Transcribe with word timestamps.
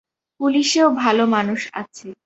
পুলিশেও 0.39 0.87
ভালো 0.95 1.23
মানুষ 1.27 1.61
আছে। 1.73 2.07